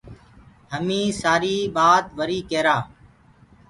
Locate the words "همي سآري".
0.71-1.57